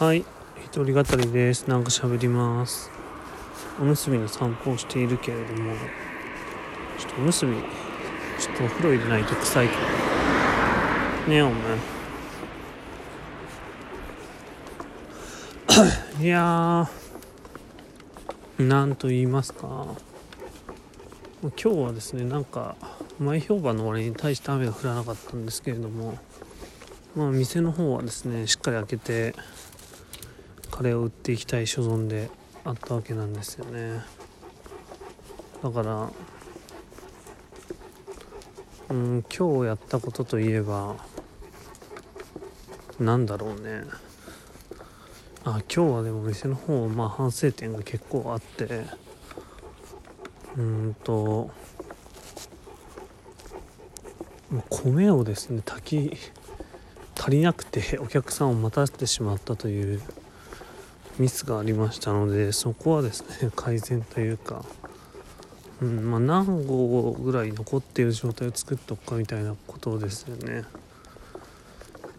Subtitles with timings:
[0.00, 0.24] はい。
[0.64, 1.68] 一人語りです。
[1.68, 2.90] なんか喋ります。
[3.78, 5.74] おむすびの散歩をしているけれども。
[6.98, 9.80] ちょっとおむすびちょっとお風呂入れないと臭いけど。
[11.28, 11.50] ねえお
[16.16, 16.24] 前。
[16.24, 18.62] いやー。
[18.62, 19.86] なんと言いますか。
[21.42, 22.74] 今日はですねなんか
[23.18, 26.16] 前評判の割に対して雨が降らなかったんですけれども。
[27.14, 29.34] まあ店の方はですねしっかり開けて
[30.80, 32.30] カレーを売っていきたい所存で
[32.64, 34.00] あったわけなんですよね。
[35.62, 36.10] だから
[38.88, 40.96] うん今日やったことといえば
[42.98, 43.82] なんだろうね。
[45.44, 48.86] あ今日はでも店の方まあ反省点が結構あって
[50.56, 51.50] うんと
[54.70, 56.16] 米をですね炊き
[57.20, 60.00] 足りなくてお客さんを待たせてしまったという
[61.20, 64.64] ミスがありましたのでそこはですね 改善というか、
[65.82, 70.64] うんまあ、何合ぐらい残っている状態を作っとくかみたいなことですよね。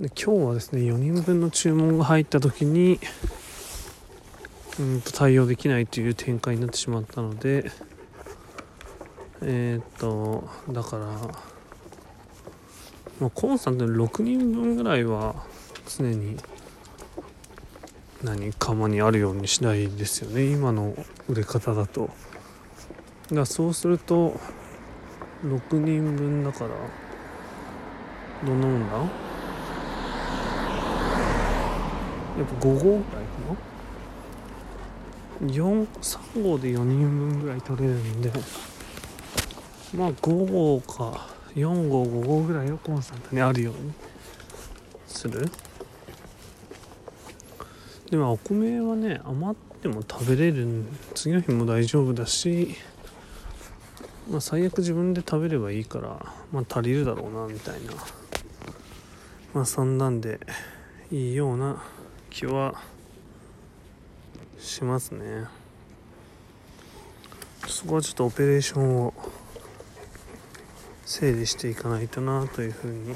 [0.00, 2.98] で今日はですね4人分の注文が入った時に
[4.78, 7.70] うんと対応できないという展開になってしまったので
[9.42, 11.06] えー、っとだから、
[13.20, 15.34] まあ、コンスタント6人分ぐらいは
[15.88, 16.36] 常に
[18.22, 20.44] 何釜にあるようにしないですよね。
[20.50, 20.94] 今の
[21.28, 22.10] 売れ方だと。
[23.32, 24.40] だそうすると
[25.44, 26.70] 6人分だから
[28.44, 28.96] どんなもんだ？
[28.96, 29.02] や
[32.44, 33.08] っぱ5合ぐらいか
[35.40, 38.32] な？43号で4人分ぐらい取れるんで。
[39.94, 43.92] まあ5号か4号5号ぐらいをコンスタントにあるように
[45.06, 45.48] する。
[48.10, 52.74] でもお米はね余っても食べれる次の日も大丈夫だし
[54.30, 57.92] まあ最悪自分で食べればいいからまあ足りるだろうなみたいな。
[59.54, 60.38] まあそんなんで
[61.10, 61.82] いいような
[62.30, 62.80] 気は
[64.58, 65.46] しますね。
[67.66, 69.14] そこはちょっとオペレーションを
[71.04, 73.14] 整理していかないとなというふうに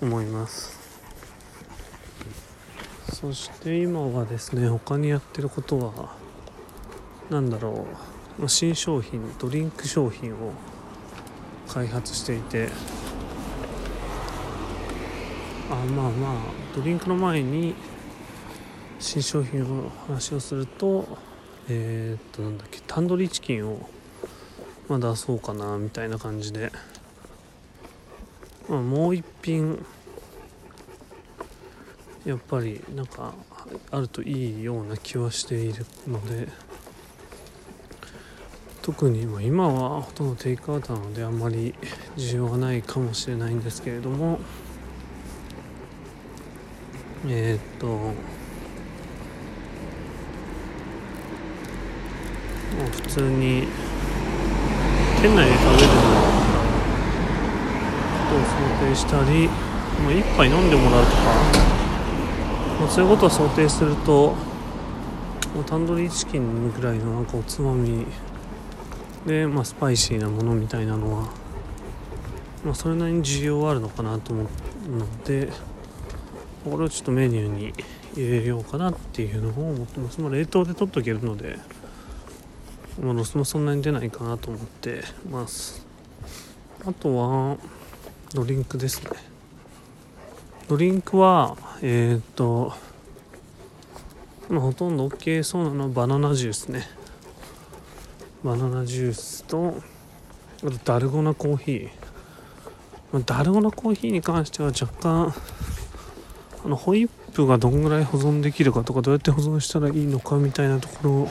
[0.00, 0.81] 思います。
[3.22, 6.16] そして今はですね他にやってることは
[7.30, 7.86] 何だろ
[8.40, 10.50] う新商品ドリンク商品を
[11.68, 12.68] 開発していて
[15.70, 16.34] あまあまあ
[16.74, 17.76] ドリンクの前に
[18.98, 21.06] 新商品の話をすると
[21.68, 23.88] えー、っとなんだっけタンドリーチキンを
[24.88, 26.72] まあ出そうかなみたいな感じで、
[28.68, 29.86] まあ、もう一品
[32.24, 33.34] やっぱりなんか
[33.90, 36.48] あるといいような気はしているので
[38.80, 41.74] 特に今はほとんどテイクアウトなのであんまり
[42.16, 44.38] 需要がないかもしれないんですけれども
[47.26, 48.12] えー、っと
[52.90, 53.68] 普通に
[55.20, 55.94] 店内で食べるこ
[58.30, 58.54] とを想
[58.88, 61.71] 定したり、まあ、一杯飲んでもらうとか
[62.82, 64.34] まあ、そういうことを想定すると
[65.68, 68.04] タンドリーチキンぐらいのなんかおつまみ
[69.24, 71.28] で、まあ、スパイシーなものみたいなのは、
[72.64, 74.46] まあ、それなりに需要はあるのかなと思う
[74.98, 75.48] ので
[76.64, 77.72] これをちょっとメニューに
[78.16, 81.60] 入れようかなっていうのを思ってます、まあ、冷凍で取っとけるので、
[83.00, 85.86] まあ、ロスもそんなに出ないかなと思ってます。
[86.84, 87.58] あとは
[88.34, 89.31] ドリンクですね。
[90.68, 92.72] ドリンクはえっ、と、
[94.48, 96.86] ま、ほとんど OK そうなのはバナナジュースね。
[98.44, 99.76] バナナジュースと
[100.64, 101.90] あとダルゴナコーヒー、
[103.12, 105.34] ま、ダルゴナコーヒーに関しては若干
[106.64, 111.28] あのホイップがどんぐらい保存できるかとかどうやって保存したらいいのかみたいなとこ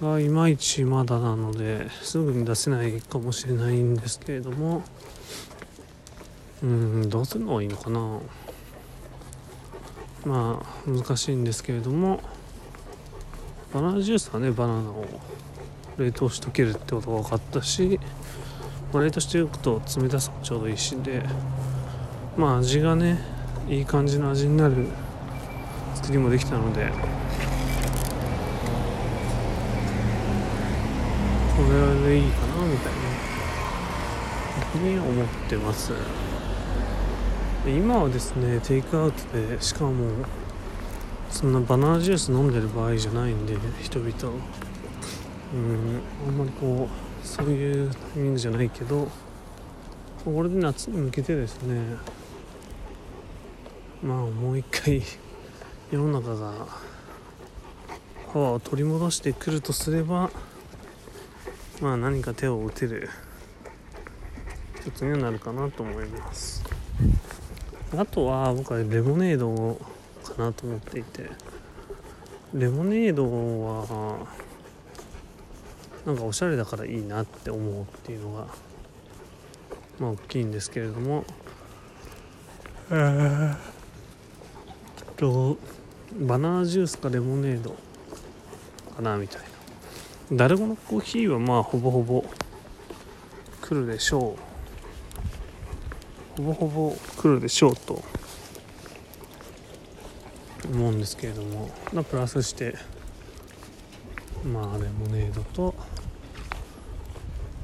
[0.00, 4.82] ろがいまいちまだなのですぐに出せないかもしれないんですけれども。
[6.64, 8.18] うんどうするのいいのかな
[10.24, 12.22] まあ難しいんですけれども
[13.74, 15.04] バナナジュースはねバナナを
[15.98, 18.00] 冷凍しとけるってことが分かったし、
[18.94, 21.22] まあ、冷凍しておくと冷たさもちょうどいいしで
[22.38, 23.18] まあ味がね
[23.68, 24.86] いい感じの味になる
[25.96, 26.90] 作りもできたので
[31.56, 33.00] これでいいかなみたいな
[34.72, 35.92] ふうに思ってます。
[37.66, 40.06] 今はですねテイクアウトでしかも
[41.30, 44.10] そんなバナナジュース飲んでる場合じゃないんで人々。
[45.54, 49.08] うんあんまりこうそういうタイミングじゃないけど
[50.24, 51.96] これで夏に向けてですね
[54.02, 55.00] まあもう一回
[55.92, 56.66] 世の中が
[58.32, 60.28] パワーを取り戻してくるとすれば
[61.80, 63.08] まあ何か手を打てる
[64.80, 66.73] 一つにはなるかなと思います。
[67.96, 69.78] あとは僕はレモネード
[70.24, 71.30] かなと思っていて。
[72.54, 74.28] レモネードは
[76.06, 78.46] なんかおしゃれだからいいなって思うっていうのが
[79.98, 81.24] まあ大きいんですけれども。
[82.90, 83.56] えー、
[85.16, 85.56] と
[86.12, 87.74] バナナジュースかレモネード
[88.94, 89.42] かなみたい
[90.30, 90.36] な。
[90.36, 92.24] ダルゴのコーヒーはまあほぼほぼ
[93.62, 94.53] 来るでしょう
[96.36, 98.02] ほぼほぼ来るでしょうと
[100.68, 102.74] 思うんですけれども、まあ、プラスして
[104.44, 105.74] まあレモネードと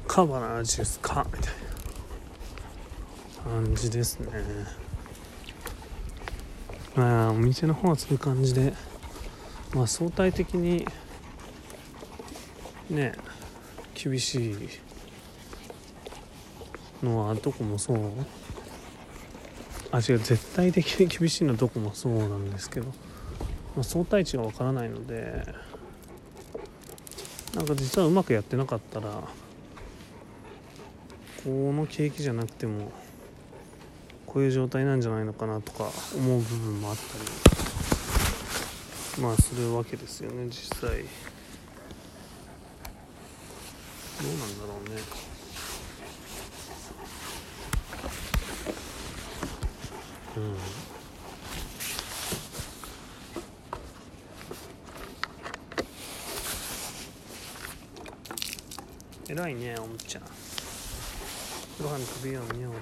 [0.07, 1.53] カバナナジュースかみたい
[3.45, 4.27] な感じですね。
[6.95, 8.73] まあお店の方はそういう感じで
[9.73, 10.85] まあ相対的に
[12.89, 13.13] ね
[13.93, 14.69] 厳しい
[17.03, 17.97] のはどこもそう
[19.91, 22.87] あ違う絶対的に厳しいのはどこもそうなんですけど、
[23.75, 25.45] まあ、相対値がわからないので
[27.55, 29.09] なんか実はうまくやってなかったら
[31.43, 32.91] この景気じゃなくても
[34.25, 37.61] こういう状態なんじゃないのかなとか思う部分もあったり。
[39.19, 40.89] まあするわけですよね実際。
[40.89, 40.97] ど
[44.23, 45.30] うなんだろうね。
[50.41, 50.57] うん。
[59.35, 60.19] 偉いねおもちゃ。
[60.19, 60.23] ん
[61.81, 62.81] ご飯食べよう見ようって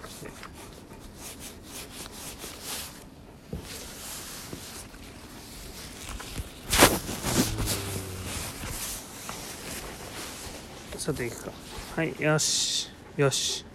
[10.98, 11.52] さていくか。
[11.96, 12.90] はいよし。
[13.18, 13.69] よし。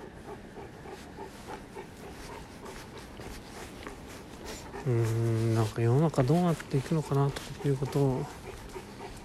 [4.86, 7.30] うんなんか世の中どうなっていくのかな
[7.62, 8.26] ということを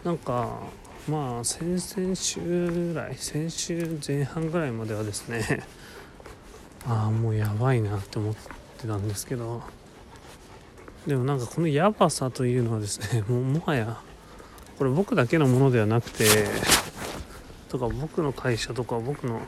[0.03, 0.59] なんか
[1.07, 5.65] まあ先々週ぐらい先週前半ぐらいまではですね
[6.87, 8.35] ああもうやばいなって思っ
[8.77, 9.61] てたんですけど
[11.05, 14.01] でもなんかこのやばさというのはですね ももはや
[14.77, 16.47] これ僕だけのものではなくて
[17.67, 19.41] とか僕の会社とか僕の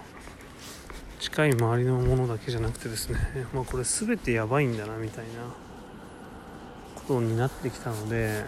[1.22, 3.18] 近い周りのものだけじゃなくてですね
[3.54, 5.71] まあこれ全てやばいんだなみたいな。
[7.08, 8.44] ことになってきたので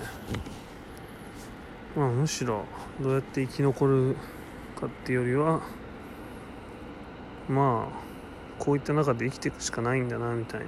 [1.95, 2.65] まあむしろ
[3.01, 4.15] どうやって生き残る
[4.79, 5.61] かっていうよりは
[7.49, 8.03] まあ
[8.59, 10.65] こういった中で生きていくしかないんだなみたいな。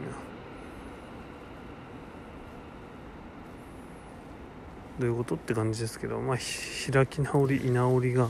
[5.00, 8.30] どういうことって感じですけどまあ開き直り居直りが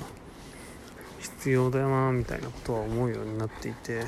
[1.19, 4.02] 必要だよなみたいなことは思うようになっていて。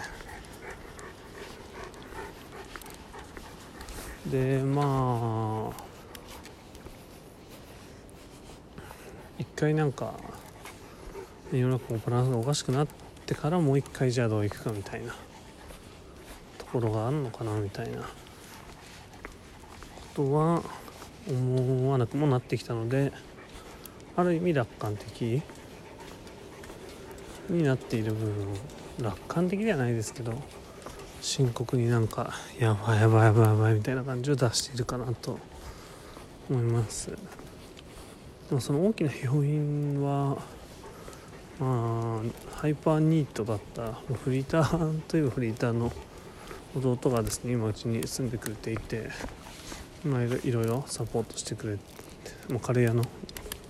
[4.31, 5.83] でまあ
[9.39, 10.13] 一回なんか
[11.51, 12.87] 世の中のバランスがおかしくなっ
[13.25, 15.15] てからもう一回じゃあどういくかみたいな
[16.57, 18.07] ところがあるのかなみたいなこ
[20.13, 20.61] とは
[21.29, 23.13] 思わなくもなってきたので
[24.17, 25.41] ある意味楽観的
[27.49, 28.47] になっている部分
[29.01, 30.33] 楽観的ではないですけど
[31.21, 35.39] 深刻になんかやばいやばいやばいやばいみたいな感じを出しているかなと
[36.49, 37.09] 思います。
[37.09, 40.37] でもその大きな要因は
[41.59, 43.93] まあハイパーニートだった
[44.23, 45.91] フリーターというフリーターの
[46.75, 49.09] 弟がですね今うちに住んでくれていて
[50.05, 53.03] まあいろいろサポートしてくれてもうカレー屋の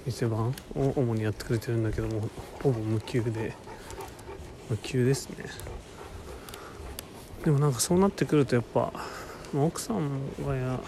[0.06, 2.30] 店番を主にやってくれてるんだけども
[2.62, 3.54] ほぼ無給で
[4.84, 5.46] 急ですね。
[7.44, 8.92] でもなんかそうなってくるとやっぱ
[9.56, 10.10] 奥さん
[10.46, 10.80] がや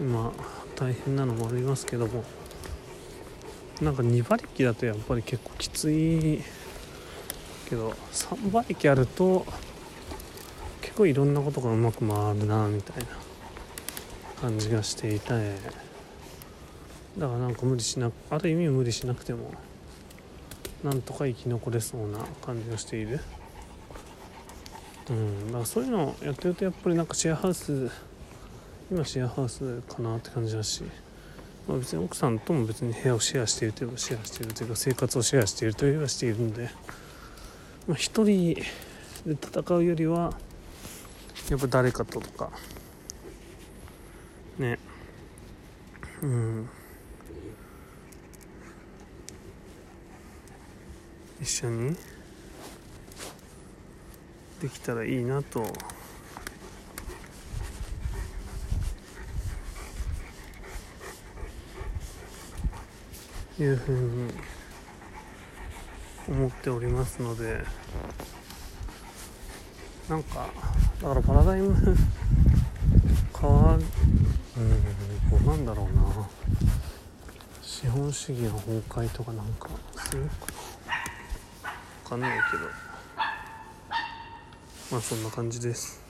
[0.00, 0.32] 今
[0.76, 2.24] 大変なのもありますけども
[3.80, 6.42] なんか2馬力だとやっぱり結構きつい
[7.68, 9.44] けど3馬力あると
[10.80, 13.06] 結構いろんなことがうまく回るなみたいな
[14.40, 15.28] 感じがしていて
[17.18, 19.52] だからなんか無理しなある意味無理しなくても
[20.84, 23.20] なんとか生き残れそうな感じがしている。
[25.10, 25.46] うん。
[25.46, 27.90] だからそういうのやってるとやっぱりなんかシェアハウス
[28.90, 30.82] 今シェアハウスかなって感じだし、
[31.66, 36.70] まあ、別に奥さんとも別に部屋をシェアしているといえばシェアしているというか生活をシェアしているといえばしているので、
[37.86, 40.32] まあ、一人で戦うよりは
[41.50, 42.50] やっぱ誰かととか。
[44.58, 44.78] ね。
[46.22, 46.68] うん。
[51.40, 51.96] 一緒に。
[54.60, 55.64] できたらいいなと。
[63.60, 64.32] いうふうに
[66.28, 67.64] 思っておりますので。
[70.08, 70.48] なんか
[71.02, 71.74] だからパラダイム
[73.38, 73.84] 変わる
[74.56, 76.28] うんどうなんだろうな。
[77.60, 80.46] 資本主義の崩壊とかなんかするか
[81.66, 81.72] な
[82.04, 82.87] 分かんないけど。
[84.90, 86.07] まあそんな感じです。